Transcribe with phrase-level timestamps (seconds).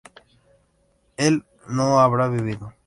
[1.17, 2.73] él no habrá bebido